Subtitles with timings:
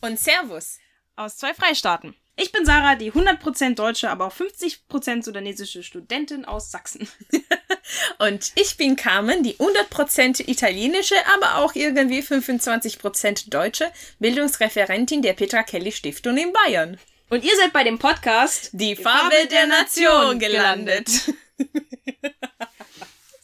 [0.00, 0.78] Und Servus.
[1.16, 2.14] Aus zwei Freistaaten.
[2.38, 7.08] Ich bin Sarah, die 100% deutsche, aber auch 50% sudanesische Studentin aus Sachsen.
[8.18, 15.62] Und ich bin Carmen, die 100% italienische, aber auch irgendwie 25% deutsche Bildungsreferentin der Petra
[15.62, 16.98] Kelly Stiftung in Bayern.
[17.30, 21.08] Und ihr seid bei dem Podcast Die, Die Farbe der Nation gelandet.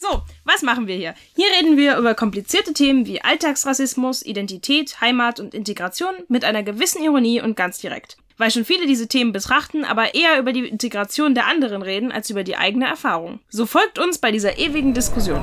[0.02, 1.14] so, was machen wir hier?
[1.36, 7.04] Hier reden wir über komplizierte Themen wie Alltagsrassismus, Identität, Heimat und Integration mit einer gewissen
[7.04, 8.16] Ironie und ganz direkt.
[8.36, 12.30] Weil schon viele diese Themen betrachten, aber eher über die Integration der anderen reden als
[12.30, 13.38] über die eigene Erfahrung.
[13.48, 15.42] So folgt uns bei dieser ewigen Diskussion.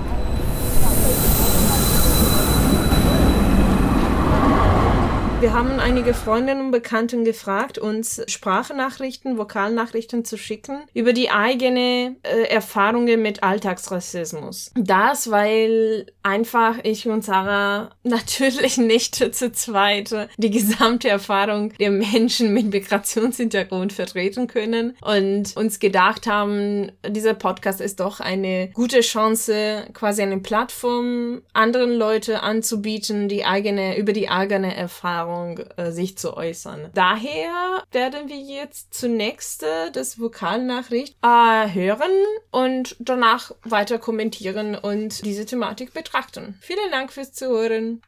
[5.41, 12.17] Wir haben einige Freundinnen und Bekannten gefragt, uns Sprachnachrichten, Vokalnachrichten zu schicken über die eigene
[12.23, 14.73] äh, Erfahrungen mit Alltagsrassismus.
[14.75, 22.53] Das, weil einfach ich und Sarah natürlich nicht zu zweit die gesamte Erfahrung der Menschen
[22.53, 29.87] mit Migrationshintergrund vertreten können und uns gedacht haben, dieser Podcast ist doch eine gute Chance,
[29.93, 36.17] quasi eine Plattform anderen Leute anzubieten, die eigene, über die eigene Erfahrung Erfahrung äh, sich
[36.17, 36.89] zu äußern.
[36.93, 42.11] Daher werden wir jetzt zunächst äh, das Vokalnachricht äh, hören
[42.51, 46.57] und danach weiter kommentieren und diese Thematik betrachten.
[46.61, 48.01] Vielen Dank fürs Zuhören.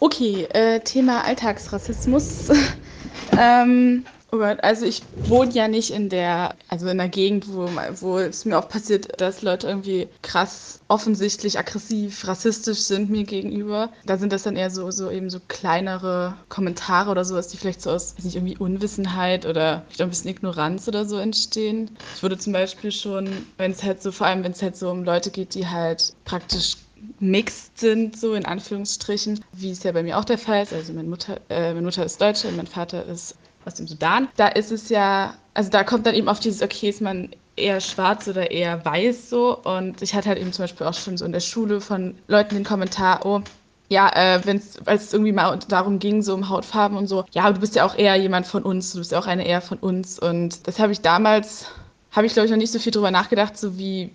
[0.00, 2.48] Okay, äh, Thema Alltagsrassismus.
[3.38, 7.70] ähm, Oh Gott, also ich wohne ja nicht in der, also in der Gegend, wo,
[8.00, 13.92] wo es mir auch passiert, dass Leute irgendwie krass offensichtlich aggressiv, rassistisch sind mir gegenüber.
[14.04, 17.80] Da sind das dann eher so, so eben so kleinere Kommentare oder sowas, die vielleicht
[17.82, 21.96] so aus, weiß nicht, irgendwie Unwissenheit oder vielleicht ein bisschen Ignoranz oder so entstehen.
[22.12, 24.90] Ich würde zum Beispiel schon, wenn es halt so, vor allem wenn es halt so
[24.90, 26.76] um Leute geht, die halt praktisch
[27.20, 30.72] mixed sind, so in Anführungsstrichen, wie es ja bei mir auch der Fall ist.
[30.72, 34.28] Also meine Mutter, äh, meine Mutter ist Deutsche und mein Vater ist aus dem Sudan.
[34.36, 37.80] Da ist es ja, also da kommt dann eben auf dieses, okay, ist man eher
[37.80, 39.58] schwarz oder eher weiß so.
[39.58, 42.54] Und ich hatte halt eben zum Beispiel auch schon so in der Schule von Leuten
[42.54, 43.40] den Kommentar, oh,
[43.88, 47.60] ja, äh, wenn es, irgendwie mal darum ging, so um Hautfarben und so, ja, du
[47.60, 50.18] bist ja auch eher jemand von uns, du bist ja auch eine eher von uns.
[50.18, 51.66] Und das habe ich damals,
[52.10, 54.10] habe ich glaube ich noch nicht so viel drüber nachgedacht, so wie,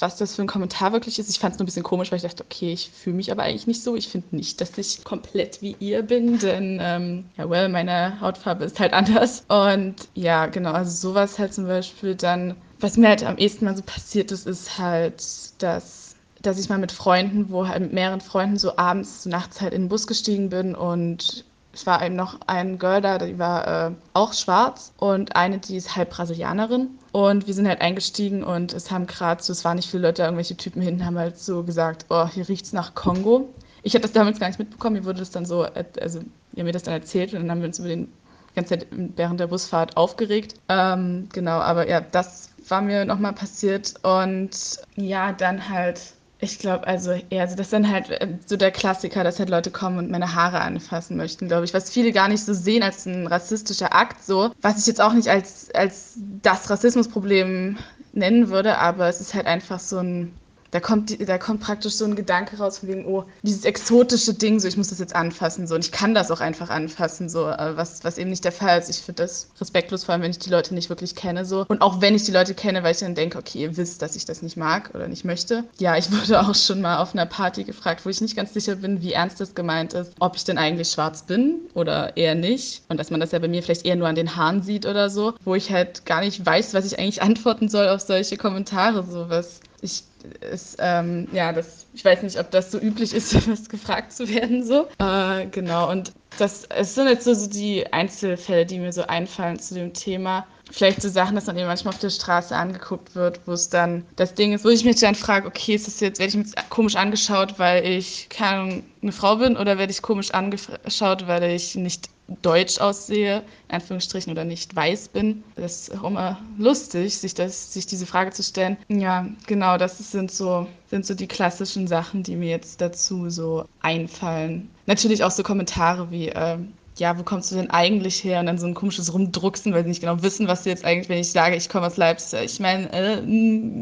[0.00, 1.30] was das für ein Kommentar wirklich ist.
[1.30, 3.42] Ich fand es nur ein bisschen komisch, weil ich dachte, okay, ich fühle mich aber
[3.42, 3.96] eigentlich nicht so.
[3.96, 8.64] Ich finde nicht, dass ich komplett wie ihr bin, denn, ähm, ja, well, meine Hautfarbe
[8.64, 9.44] ist halt anders.
[9.48, 13.76] Und ja, genau, also sowas halt zum Beispiel dann, was mir halt am ehesten mal
[13.76, 15.22] so passiert ist, ist halt,
[15.62, 16.06] dass
[16.42, 19.74] dass ich mal mit Freunden, wo halt mit mehreren Freunden so abends, so nachts halt
[19.74, 21.44] in den Bus gestiegen bin und
[21.76, 25.76] es war eben noch ein Girl da, die war äh, auch schwarz und eine, die
[25.76, 26.88] ist halb Brasilianerin.
[27.12, 30.22] Und wir sind halt eingestiegen und es haben gerade so, es waren nicht viele Leute,
[30.22, 33.50] irgendwelche Typen hinten haben halt so gesagt, oh, hier riecht's nach Kongo.
[33.82, 35.66] Ich habe das damals gar nicht mitbekommen, mir wurde das dann so,
[36.00, 36.20] also
[36.54, 38.10] ihr mir das dann erzählt und dann haben wir uns über den
[38.54, 40.54] ganze Zeit während der Busfahrt aufgeregt.
[40.70, 46.00] Ähm, genau, aber ja, das war mir nochmal passiert und ja, dann halt
[46.38, 49.48] ich glaube, also eher, also das ist dann halt äh, so der Klassiker, dass halt
[49.48, 51.72] Leute kommen und meine Haare anfassen möchten, glaube ich.
[51.72, 54.52] Was viele gar nicht so sehen als ein rassistischer Akt, so.
[54.60, 57.78] Was ich jetzt auch nicht als, als das Rassismusproblem
[58.12, 60.34] nennen würde, aber es ist halt einfach so ein
[60.70, 64.60] da kommt, da kommt praktisch so ein Gedanke raus von wegen, oh, dieses exotische Ding,
[64.60, 67.48] so ich muss das jetzt anfassen, so und ich kann das auch einfach anfassen, so,
[67.48, 68.90] äh, was, was eben nicht der Fall ist.
[68.90, 71.64] Ich finde das respektlos, vor allem wenn ich die Leute nicht wirklich kenne, so.
[71.68, 74.16] Und auch wenn ich die Leute kenne, weil ich dann denke, okay, ihr wisst, dass
[74.16, 75.64] ich das nicht mag oder nicht möchte.
[75.78, 78.76] Ja, ich wurde auch schon mal auf einer Party gefragt, wo ich nicht ganz sicher
[78.76, 82.82] bin, wie ernst das gemeint ist, ob ich denn eigentlich schwarz bin oder eher nicht.
[82.88, 85.10] Und dass man das ja bei mir vielleicht eher nur an den Haaren sieht oder
[85.10, 89.04] so, wo ich halt gar nicht weiß, was ich eigentlich antworten soll auf solche Kommentare,
[89.04, 90.04] so was ich
[90.40, 94.28] ist, ähm, ja, das, ich weiß nicht, ob das so üblich ist, was gefragt zu
[94.28, 94.86] werden, so.
[94.98, 99.58] Äh, genau, und das es sind jetzt so, so die Einzelfälle, die mir so einfallen
[99.58, 100.46] zu dem Thema.
[100.70, 104.04] Vielleicht so Sachen, dass dann eben manchmal auf der Straße angeguckt wird, wo es dann
[104.16, 106.70] das Ding ist, wo ich mich dann frage, okay, ist das jetzt, werde ich jetzt
[106.70, 111.76] komisch angeschaut, weil ich keine eine Frau bin oder werde ich komisch angeschaut, weil ich
[111.76, 112.08] nicht
[112.42, 115.44] deutsch aussehe, in Anführungsstrichen, oder nicht weiß bin.
[115.54, 118.76] Das ist auch immer lustig, sich, das, sich diese Frage zu stellen.
[118.88, 123.64] Ja, genau, das sind so, sind so die klassischen Sachen, die mir jetzt dazu so
[123.80, 124.68] einfallen.
[124.86, 126.58] Natürlich auch so Kommentare wie, äh,
[126.98, 128.40] ja, wo kommst du denn eigentlich her?
[128.40, 131.08] Und dann so ein komisches Rumdrucksen, weil sie nicht genau wissen, was sie jetzt eigentlich,
[131.08, 132.40] wenn ich sage, ich komme aus Leipzig.
[132.44, 133.20] Ich meine, äh,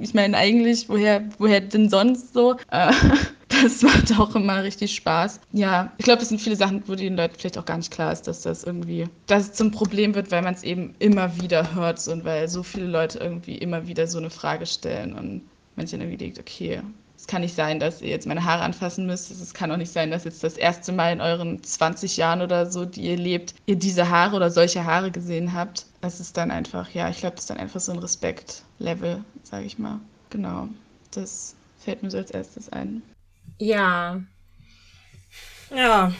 [0.03, 2.57] ich meine eigentlich, woher, woher denn sonst so?
[2.71, 2.93] Äh,
[3.63, 5.41] das macht auch immer richtig Spaß.
[5.53, 8.13] Ja, ich glaube, es sind viele Sachen, wo den Leuten vielleicht auch gar nicht klar
[8.13, 11.75] ist, dass das irgendwie, dass es zum Problem wird, weil man es eben immer wieder
[11.75, 15.43] hört und weil so viele Leute irgendwie immer wieder so eine Frage stellen und
[15.77, 16.83] man sich dann irgendwie denkt, okay,
[17.25, 19.31] es kann nicht sein, dass ihr jetzt meine Haare anfassen müsst.
[19.31, 22.71] Es kann auch nicht sein, dass jetzt das erste Mal in euren 20 Jahren oder
[22.71, 25.87] so, die ihr lebt, ihr diese Haare oder solche Haare gesehen habt.
[26.03, 29.65] Das ist dann einfach, ja, ich glaube, das ist dann einfach so ein Respekt-Level, sage
[29.65, 30.01] ich mal.
[30.29, 30.69] Genau,
[31.13, 33.01] das fällt mir so als erstes ein.
[33.59, 34.21] Ja,
[35.75, 36.13] Ja.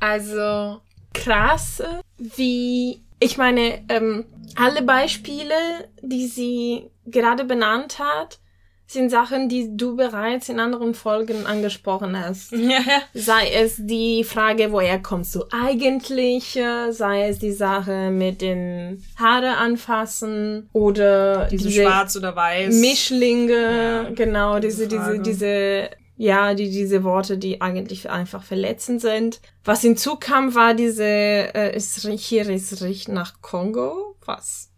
[0.00, 0.80] also
[1.12, 1.82] krass,
[2.16, 4.24] wie ich meine, ähm,
[4.54, 5.54] alle Beispiele,
[6.00, 8.38] die sie gerade benannt hat,
[8.86, 12.52] sind Sachen, die du bereits in anderen Folgen angesprochen hast.
[12.66, 13.02] Ja, ja.
[13.14, 16.58] Sei es die Frage, woher kommst du eigentlich,
[16.90, 22.74] sei es die Sache mit den Haare anfassen oder Diese, diese schwarz oder weiß.
[22.74, 29.40] Mischlinge, Ja, genau, diese, diese, diese, ja, die, diese Worte, die eigentlich einfach verletzend sind.
[29.64, 34.70] Was hinzukam, war diese, äh, es riecht, hier es riecht nach Kongo, was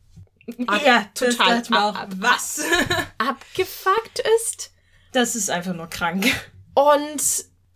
[0.85, 1.59] ja, total.
[1.61, 1.95] Das ab- auch.
[2.01, 2.61] ab- Was?
[3.19, 4.73] abgefuckt ist.
[5.13, 6.27] Das ist einfach nur krank.
[6.75, 7.23] Und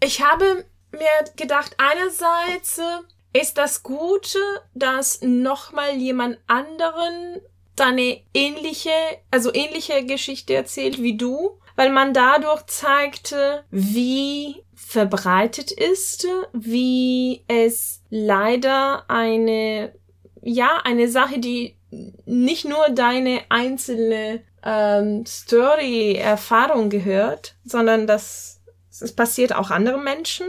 [0.02, 4.38] ich habe mir gedacht, einerseits äh, ist das Gute,
[4.74, 7.40] dass nochmal jemand anderen
[7.76, 8.90] deine ähnliche,
[9.30, 18.02] also ähnliche Geschichte erzählt wie du, weil man dadurch zeigte, wie verbreitet ist, wie es
[18.10, 19.94] leider eine,
[20.42, 21.78] ja, eine Sache, die
[22.24, 28.62] nicht nur deine einzelne ähm, Story-Erfahrung gehört, sondern das
[29.00, 30.46] es passiert auch anderen Menschen.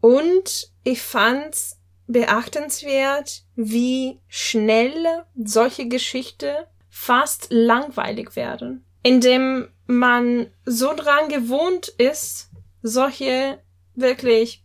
[0.00, 6.54] Und ich fand's beachtenswert, wie schnell solche Geschichten
[6.88, 12.50] fast langweilig werden, indem man so dran gewohnt ist,
[12.82, 13.58] solche
[13.94, 14.64] wirklich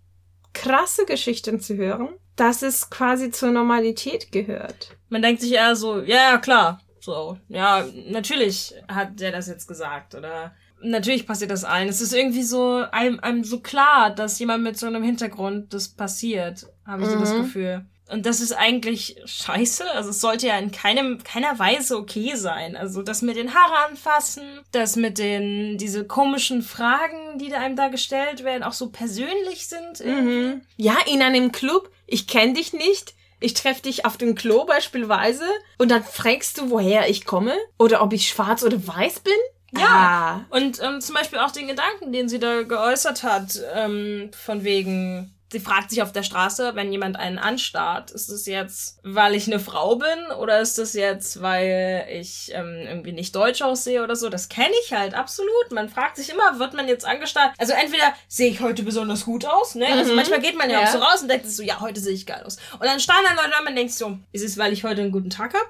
[0.53, 4.95] krasse Geschichten zu hören, dass es quasi zur Normalität gehört.
[5.09, 6.81] Man denkt sich eher so, ja, ja, klar.
[6.99, 10.13] So, ja, natürlich hat der das jetzt gesagt.
[10.15, 11.89] Oder natürlich passiert das allen.
[11.89, 15.87] Es ist irgendwie so, einem, einem so klar, dass jemand mit so einem Hintergrund das
[15.89, 17.37] passiert, habe ich so das Mhm.
[17.43, 17.85] Gefühl.
[18.11, 19.89] Und das ist eigentlich scheiße.
[19.91, 22.75] Also es sollte ja in keinem, keiner Weise okay sein.
[22.75, 27.77] Also das mit den Haare anfassen, das mit den, diese komischen Fragen, die da einem
[27.77, 30.01] da gestellt werden, auch so persönlich sind.
[30.01, 30.61] irgendwie.
[30.75, 35.45] Ja, in einem Club, ich kenne dich nicht, ich treffe dich auf dem Klo beispielsweise
[35.77, 39.33] und dann fragst du, woher ich komme oder ob ich schwarz oder weiß bin.
[39.77, 40.45] Ja.
[40.49, 45.33] Und ähm, zum Beispiel auch den Gedanken, den sie da geäußert hat, ähm, von wegen,
[45.51, 49.47] sie fragt sich auf der Straße, wenn jemand einen anstarrt, ist es jetzt, weil ich
[49.47, 54.15] eine Frau bin oder ist es jetzt, weil ich ähm, irgendwie nicht deutsch aussehe oder
[54.15, 54.29] so?
[54.29, 55.71] Das kenne ich halt absolut.
[55.71, 57.53] Man fragt sich immer, wird man jetzt angestarrt?
[57.57, 59.87] Also entweder sehe ich heute besonders gut aus, ne?
[59.87, 60.15] Also Mhm.
[60.15, 60.87] manchmal geht man ja, Ja.
[60.87, 62.57] auch so raus und denkt sich so, ja, heute sehe ich geil aus.
[62.73, 65.11] Und dann starren dann Leute an und denkt so, ist es, weil ich heute einen
[65.11, 65.65] guten Tag habe?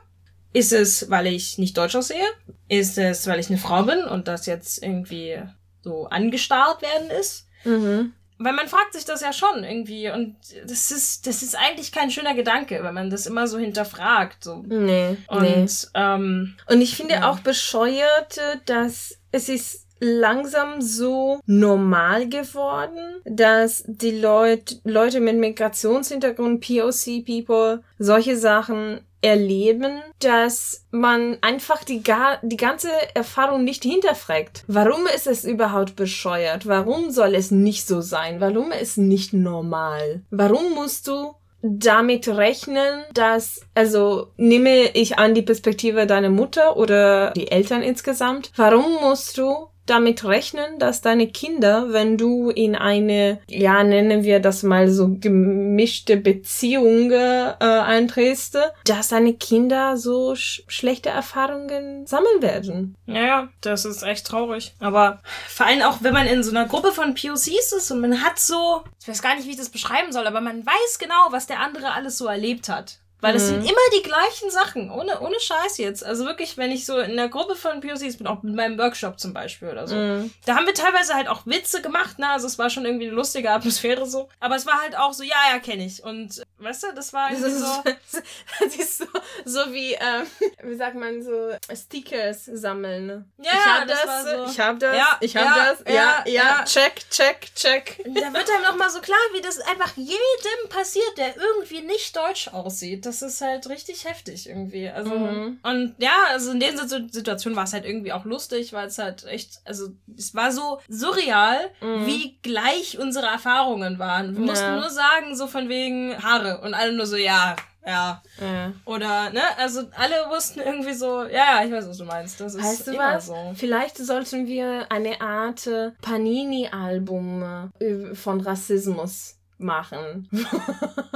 [0.53, 2.25] Ist es, weil ich nicht deutsch aussehe?
[2.67, 5.41] Ist es, weil ich eine Frau bin und das jetzt irgendwie
[5.81, 7.47] so angestarrt werden ist?
[7.63, 8.13] Mhm.
[8.43, 10.35] Weil man fragt sich das ja schon irgendwie und
[10.65, 14.43] das ist, das ist eigentlich kein schöner Gedanke, wenn man das immer so hinterfragt.
[14.43, 14.63] So.
[14.67, 15.65] Nee, Und nee.
[15.93, 17.29] ähm, Und ich finde Ja.
[17.29, 26.61] auch bescheuert, dass es ist langsam so normal geworden, dass die Leute, Leute mit Migrationshintergrund,
[26.65, 34.63] POC-People, solche Sachen erleben, dass man einfach die, ga die ganze Erfahrung nicht hinterfragt.
[34.67, 36.67] Warum ist es überhaupt bescheuert?
[36.67, 38.41] Warum soll es nicht so sein?
[38.41, 40.21] Warum ist nicht normal?
[40.31, 47.31] Warum musst du damit rechnen, dass, also nehme ich an die Perspektive deiner Mutter oder
[47.31, 53.39] die Eltern insgesamt, warum musst du damit rechnen, dass deine Kinder, wenn du in eine,
[53.47, 60.63] ja, nennen wir das mal so gemischte Beziehung äh, eintrittst, dass deine Kinder so sch
[60.67, 62.95] schlechte Erfahrungen sammeln werden.
[63.05, 64.73] ja, das ist echt traurig.
[64.79, 68.23] Aber vor allem auch, wenn man in so einer Gruppe von POCs ist und man
[68.23, 71.27] hat so, ich weiß gar nicht, wie ich das beschreiben soll, aber man weiß genau,
[71.31, 73.00] was der andere alles so erlebt hat.
[73.21, 73.47] Weil das Mhm.
[73.47, 76.03] sind immer die gleichen Sachen, ohne, ohne Scheiß jetzt.
[76.03, 79.19] Also wirklich, wenn ich so in einer Gruppe von POCs bin, auch mit meinem Workshop
[79.19, 80.33] zum Beispiel oder so, Mhm.
[80.45, 82.27] da haben wir teilweise halt auch Witze gemacht, ne?
[82.29, 84.27] Also es war schon irgendwie eine lustige Atmosphäre so.
[84.39, 86.03] Aber es war halt auch so, ja, ja, kenne ich.
[86.03, 88.21] Und weißt du, das war Das irgendwie ist, so.
[88.65, 89.05] das ist so,
[89.45, 90.25] so wie, ähm,
[90.63, 93.05] wie sagt man, so Stickers sammeln.
[93.05, 93.25] ne?
[93.37, 94.45] Ja, ich hab das das, so.
[94.51, 96.63] ich hab das, Ja, ich hab ja, das, ja, ja, ja, ja.
[96.65, 97.97] check, check, check.
[98.03, 102.47] Da wird einem nochmal so klar, wie das einfach jedem passiert, der irgendwie nicht deutsch
[102.47, 103.05] aussieht.
[103.05, 104.89] Das ist halt richtig heftig irgendwie.
[104.89, 105.59] Also, Mhm.
[105.63, 108.97] und ja, also in den Situ- Situationen war es halt irgendwie auch lustig, weil es
[108.97, 112.05] halt echt, also es war so surreal, Mhm.
[112.05, 114.33] wie gleich unsere Erfahrungen waren.
[114.37, 114.79] Wir mussten Ja.
[114.79, 118.21] nur sagen, so von wegen Haare und alle nur so, ja, Ja.
[118.39, 118.73] Ja.
[118.85, 119.41] Oder, ne?
[119.57, 121.29] Also alle wussten irgendwie so, ja,
[121.61, 122.39] ja, ich weiß, was du meinst.
[122.39, 123.25] Das ist Weißt du immer was?
[123.25, 123.53] so.
[123.55, 125.67] Vielleicht sollten wir eine Art
[125.99, 130.27] Panini-Album äh, von Rassismus machen.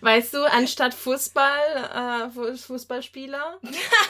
[0.00, 3.58] weißt du, anstatt Fußball, äh, Fu- Fußballspieler.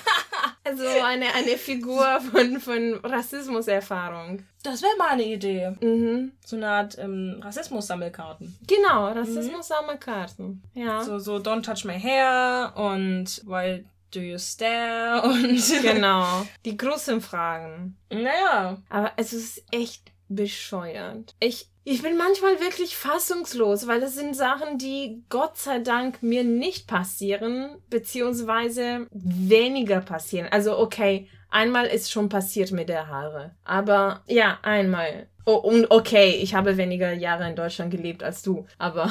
[0.65, 4.45] also eine, eine Figur von, von Rassismuserfahrung.
[4.63, 5.73] Das wäre mal eine Idee.
[5.81, 6.33] Mhm.
[6.45, 8.57] So eine Art ähm, Rassismus-Sammelkarten.
[8.67, 10.63] Genau, Rassismus-Sammelkarten.
[10.75, 11.03] Ja.
[11.03, 15.83] So, so Don't Touch My Hair und Why Do You Stare und.
[15.83, 16.47] Genau.
[16.65, 17.97] Die großen Fragen.
[18.11, 18.77] Naja.
[18.91, 21.35] Aber es ist echt bescheuert.
[21.41, 26.45] Ich, ich bin manchmal wirklich fassungslos, weil das sind Sachen, die Gott sei Dank mir
[26.45, 30.49] nicht passieren, beziehungsweise weniger passieren.
[30.51, 33.57] Also okay, einmal ist schon passiert mit der Haare.
[33.65, 35.27] Aber ja, einmal.
[35.47, 39.11] Oh, und okay, ich habe weniger Jahre in Deutschland gelebt als du, aber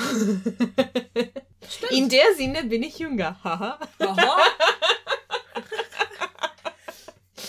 [1.89, 3.35] in der Sinne bin ich jünger.
[3.43, 3.77] Haha.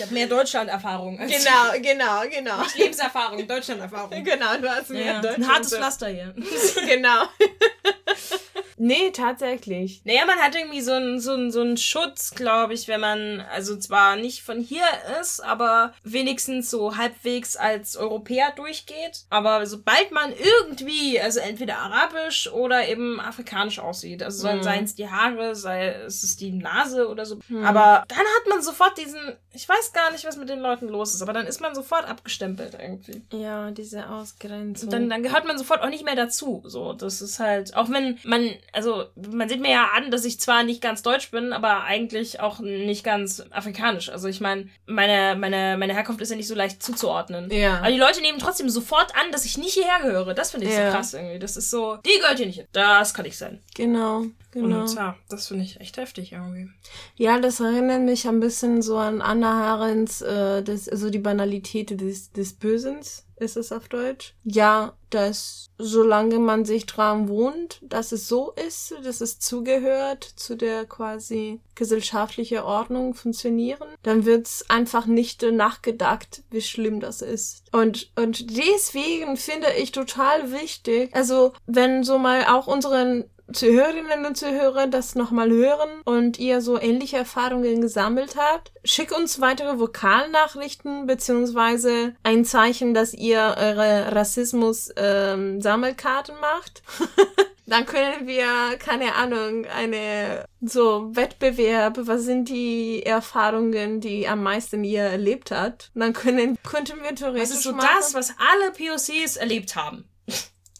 [0.01, 2.63] Ich habe mehr Deutschland-Erfahrung als genau, genau, genau.
[2.75, 4.25] Lebenserfahrung, Deutschland-Erfahrung.
[4.25, 5.45] Genau, du hast mehr Ja, Deutschland.
[5.45, 6.35] ein hartes Pflaster hier.
[6.89, 7.25] genau.
[8.79, 10.01] nee, tatsächlich.
[10.05, 13.41] Naja, man hat irgendwie so einen so einen- so einen Schutz, glaube ich, wenn man
[13.53, 14.85] also zwar nicht von hier
[15.21, 19.25] ist, aber wenigstens so halbwegs als Europäer durchgeht.
[19.29, 24.63] Aber sobald man irgendwie, also entweder arabisch oder eben afrikanisch aussieht, also Mhm.
[24.63, 27.39] seien es die Haare, sei es die Nase oder so.
[27.65, 31.15] Aber dann hat man sofort diesen, ich weiß gar nicht, was mit den Leuten los
[31.15, 33.23] ist, aber dann ist man sofort abgestempelt irgendwie.
[33.33, 34.91] Ja, diese Ausgrenzung.
[34.91, 36.63] Dann, dann gehört man sofort auch nicht mehr dazu.
[36.67, 40.39] So, das ist halt, auch wenn man, also man sieht mir ja an, dass ich
[40.41, 44.09] zwar nicht ganz deutsch bin, aber eigentlich auch nicht ganz afrikanisch.
[44.09, 47.51] Also ich meine, meine, meine, meine Herkunft ist ja nicht so leicht zuzuordnen.
[47.51, 47.79] Ja.
[47.79, 50.35] Aber die Leute nehmen trotzdem sofort an, dass ich nicht hierher gehöre.
[50.35, 50.91] Das finde ich Ja.
[50.91, 51.39] so krass irgendwie.
[51.39, 52.67] Das ist so, die gehört hier nicht hin.
[52.73, 53.61] Das kann ich sein.
[53.75, 54.81] genau, genau.
[54.83, 56.69] Und ja, das finde ich echt heftig irgendwie.
[57.17, 61.99] Ja, das erinnert mich ein bisschen so an Anna Harens, äh, das, also die Banalität
[61.99, 64.35] des, des Bösens, ist es auf Deutsch.
[64.45, 70.57] Ja, dass solange man sich dran wohnt, dass es so ist, dass es zugehört zu
[70.57, 77.65] der quasi gesellschaftliche Ordnung funktionieren, dann wird's einfach nicht nachgedacht, wie schlimm das ist.
[77.73, 84.37] Und, und deswegen finde ich total wichtig, also wenn so mal auch unseren Zuhörerinnen und
[84.37, 91.07] Zuhörer das nochmal hören und ihr so ähnliche Erfahrungen gesammelt habt, schick uns weitere Vokalnachrichten
[91.07, 96.83] beziehungsweise ein Zeichen, dass ihr eure Rassismus-Sammelkarten macht.
[97.67, 104.83] Dann können wir, keine Ahnung, eine so Wettbewerb, was sind die Erfahrungen, die am meisten
[104.83, 105.93] ihr erlebt habt.
[105.95, 107.87] Dann können, könnten wir theoretisch Das ist so machen.
[107.97, 110.05] das, was alle POCs erlebt haben.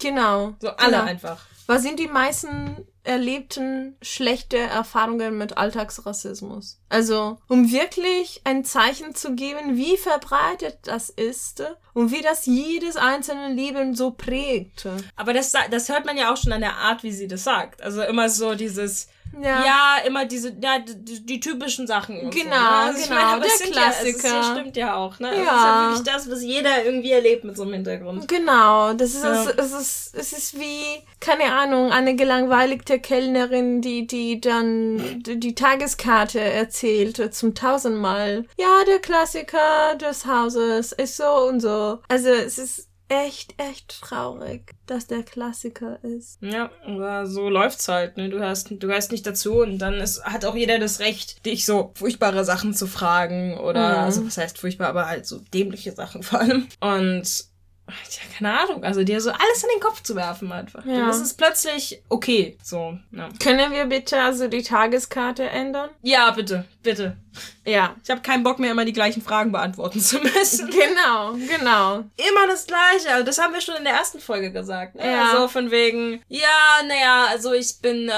[0.01, 0.57] Genau.
[0.61, 1.05] So alle genau.
[1.05, 1.47] einfach.
[1.67, 6.79] Was sind die meisten erlebten schlechte Erfahrungen mit Alltagsrassismus?
[6.89, 11.63] Also, um wirklich ein Zeichen zu geben, wie verbreitet das ist
[11.95, 14.87] und wie das jedes einzelne Leben so prägt.
[15.17, 17.83] Aber das, das hört man ja auch schon an der Art, wie sie das sagt.
[17.83, 19.09] Also immer so dieses,
[19.41, 19.65] Ja.
[19.65, 22.31] ja, immer diese, ja, die, die typischen Sachen.
[22.31, 22.59] Genau, so, ne?
[22.59, 24.29] Also ich genau, es der Ja, Klassiker.
[24.29, 25.31] ja, stimmt ja auch, ne?
[25.31, 25.43] Es Ja.
[25.43, 28.27] ist ja wirklich das, was jeder irgendwie erlebt mit so einem Hintergrund.
[28.29, 29.45] Genau, das ist, Ja.
[29.45, 30.83] es, es ist, es ist wie,
[31.21, 38.47] keine Ahnung, eine gelangweiligte Kellnerin, die, die dann die, die Tageskarte erzählt zum tausendmal.
[38.59, 42.01] Ja, der Klassiker des Hauses ist so und so.
[42.09, 46.39] Also, es ist echt, echt traurig, dass der Klassiker ist.
[46.41, 48.29] Ja, aber so läuft's halt, ne?
[48.31, 51.67] Du hörst, du hörst nicht dazu und dann ist, hat auch jeder das Recht, dich
[51.67, 54.05] so furchtbare Sachen zu fragen oder, Mhm.
[54.05, 56.69] also was heißt furchtbar, aber halt so dämliche Sachen vor allem.
[56.81, 57.45] Und,
[57.89, 60.87] ja, keine Ahnung, also dir so alles in den Kopf zu werfen einfach.
[60.87, 61.01] Ja.
[61.01, 63.29] Dann ist es plötzlich okay, so, ja.
[63.43, 65.91] Können wir bitte also die Tageskarte ändern?
[66.03, 67.17] Ja, bitte, bitte.
[67.65, 67.95] Ja.
[68.03, 70.71] Ich habe keinen Bock mehr, immer die gleichen Fragen beantworten zu müssen.
[70.81, 71.97] Genau, genau.
[72.17, 73.11] Immer das Gleiche.
[73.13, 74.95] Also das haben wir schon in der ersten Folge gesagt.
[74.97, 75.07] Ne?
[75.11, 75.37] Ja.
[75.37, 78.13] So von wegen, ja, naja, also ich bin, äh,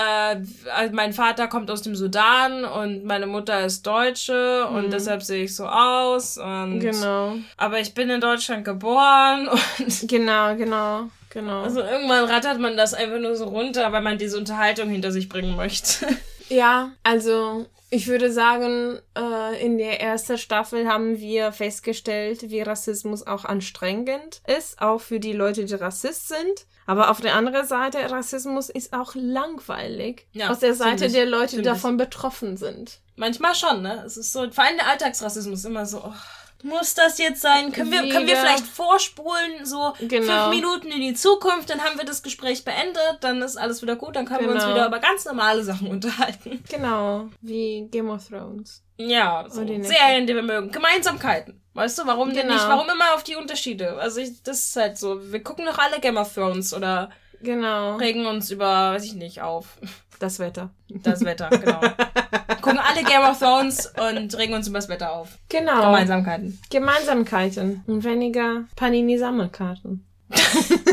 [0.74, 5.44] also mein Vater kommt aus dem Sudan und meine Mutter ist Deutsche und deshalb sehe
[5.44, 6.38] ich so aus.
[6.38, 6.80] Und, Mhm.
[6.80, 7.36] Genau.
[7.56, 11.62] Aber ich bin in Deutschland geboren und Genau, genau, genau.
[11.62, 15.28] also irgendwann rattert man das einfach nur so runter, weil man diese Unterhaltung hinter sich
[15.28, 16.06] bringen möchte.
[16.48, 23.26] Ja, also ich würde sagen, äh, in der ersten Staffel haben wir festgestellt, wie Rassismus
[23.26, 26.66] auch anstrengend ist, auch für die Leute, die Rassist sind.
[26.86, 30.26] Aber auf der anderen Seite, Rassismus ist auch langweilig.
[30.32, 33.00] Ja, aus der Seite ziemlich, der Leute, die davon betroffen sind.
[33.16, 34.02] Manchmal schon, ne?
[34.06, 36.14] Es ist so, vor allem der Alltagsrassismus immer so, oh,
[36.62, 37.72] Muss das jetzt sein?
[37.72, 40.44] Können wir, können wir vielleicht vorspulen, so Genau.
[40.44, 43.96] fünf Minuten in die Zukunft, dann haben wir das Gespräch beendet, dann ist alles wieder
[43.96, 44.74] gut, dann können wir uns Genau.
[44.76, 46.62] wieder über ganz normale Sachen unterhalten.
[46.70, 48.82] Genau, wie Game of Thrones.
[48.96, 49.82] Ja, so die.
[49.82, 50.70] Serien, die wir mögen.
[50.70, 51.60] Gemeinsamkeiten.
[51.74, 52.54] Weißt du, warum denn Genau.
[52.54, 52.68] nicht?
[52.68, 53.96] Warum immer auf die Unterschiede?
[53.98, 55.32] Also ich, das ist halt so.
[55.32, 59.40] Wir gucken doch alle Game of Thrones oder Genau, regen uns über, weiß ich nicht,
[59.42, 59.78] auf.
[60.22, 60.70] Das Wetter.
[60.88, 61.80] Das Wetter, genau.
[62.62, 65.38] gucken alle Game of Thrones und regen uns über das Wetter auf.
[65.48, 66.60] Genau, Gemeinsamkeiten.
[66.70, 70.06] Gemeinsamkeiten und weniger Panini-Sammelkarten.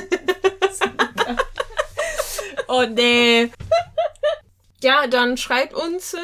[2.71, 3.49] Oh nee.
[4.83, 6.17] Ja, dann schreibt uns äh,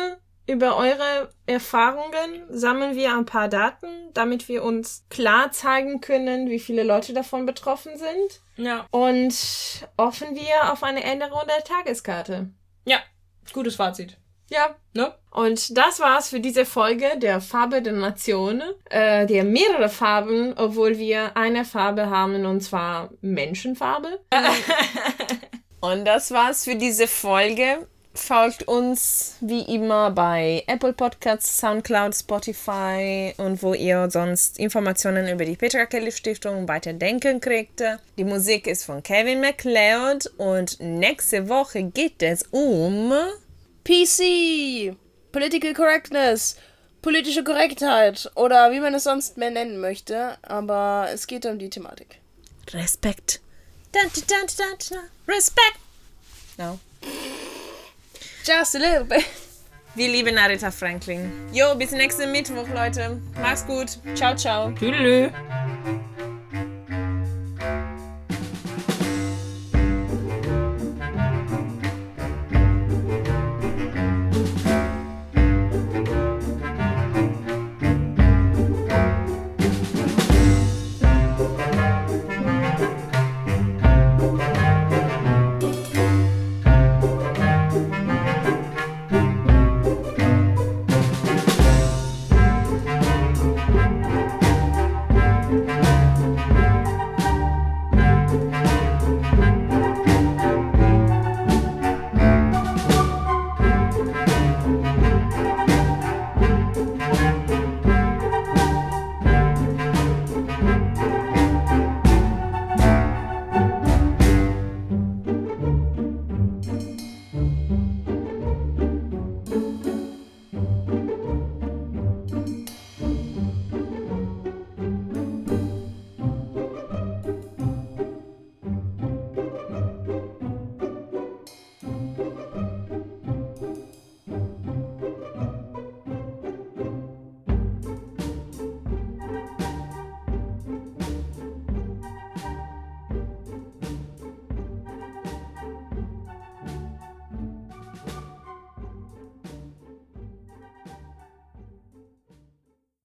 [0.45, 6.59] über eure Erfahrungen, sammeln wir ein paar Daten, damit wir uns klar zeigen können, wie
[6.59, 8.41] viele Leute davon betroffen sind.
[8.57, 8.85] Ja.
[8.91, 9.33] Und
[9.97, 12.51] hoffen wir auf eine Änderung der Tageskarte.
[13.53, 14.17] Gutes Fazit.
[14.49, 14.75] Ja.
[14.93, 15.13] Ne?
[15.31, 18.61] Und das war's für diese Folge der Farbe der Nation.
[18.89, 24.19] Äh, der mehrere Farben, obwohl wir eine Farbe haben, und zwar Menschenfarbe.
[25.81, 27.87] Und das war's für diese Folge.
[28.15, 35.43] Folgt uns wie immer bei Apple Podcasts, Soundcloud, Spotify und wo ihr sonst Informationen über
[35.43, 37.83] die Petra Kelly Stiftung weiterdenken kriegt.
[38.17, 43.11] Die Musik ist von Kevin MacLeod und nächste Woche geht es um
[43.83, 44.95] PC,
[45.33, 46.55] Political Correctness,
[47.01, 51.69] politische Korrektheit oder wie man es sonst mehr nennen möchte, aber es geht um die
[51.69, 52.21] Thematik.
[52.71, 53.41] Respekt.
[55.27, 55.79] Respekt.
[56.57, 56.79] No.
[58.45, 59.25] Just a little bit.
[59.95, 61.31] Wir lieben Narita Franklin.
[61.51, 63.19] Jo, bis nächsten Mittwoch, Leute.
[63.41, 63.97] Mach's gut.
[64.13, 64.71] Ciao, ciao.
[64.71, 65.31] Tüdelü.